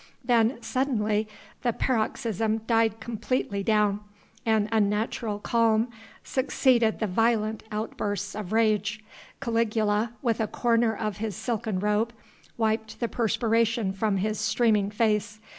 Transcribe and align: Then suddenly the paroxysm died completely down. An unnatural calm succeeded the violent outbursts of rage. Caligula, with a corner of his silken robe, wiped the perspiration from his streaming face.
Then 0.25 0.59
suddenly 0.63 1.27
the 1.61 1.73
paroxysm 1.73 2.63
died 2.65 2.99
completely 2.99 3.61
down. 3.61 3.99
An 4.47 4.67
unnatural 4.71 5.37
calm 5.37 5.89
succeeded 6.23 6.97
the 6.97 7.05
violent 7.05 7.61
outbursts 7.71 8.33
of 8.35 8.51
rage. 8.51 9.03
Caligula, 9.39 10.13
with 10.23 10.39
a 10.39 10.47
corner 10.47 10.95
of 10.97 11.17
his 11.17 11.35
silken 11.35 11.79
robe, 11.79 12.13
wiped 12.57 12.99
the 12.99 13.07
perspiration 13.07 13.93
from 13.93 14.17
his 14.17 14.39
streaming 14.39 14.89
face. 14.89 15.39